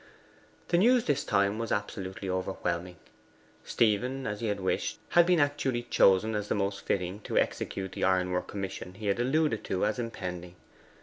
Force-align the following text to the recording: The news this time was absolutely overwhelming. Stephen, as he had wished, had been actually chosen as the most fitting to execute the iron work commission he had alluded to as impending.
The 0.69 0.79
news 0.79 1.05
this 1.05 1.23
time 1.23 1.59
was 1.59 1.71
absolutely 1.71 2.27
overwhelming. 2.27 2.95
Stephen, 3.63 4.25
as 4.25 4.39
he 4.39 4.47
had 4.47 4.59
wished, 4.59 4.97
had 5.09 5.27
been 5.27 5.39
actually 5.39 5.83
chosen 5.83 6.33
as 6.33 6.47
the 6.47 6.55
most 6.55 6.83
fitting 6.87 7.19
to 7.19 7.37
execute 7.37 7.91
the 7.91 8.03
iron 8.03 8.31
work 8.31 8.47
commission 8.47 8.95
he 8.95 9.05
had 9.05 9.19
alluded 9.19 9.63
to 9.65 9.85
as 9.85 9.99
impending. 9.99 10.55